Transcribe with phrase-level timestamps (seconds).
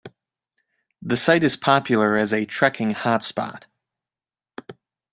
[1.03, 3.65] The site is popular as a "trekking hotspot".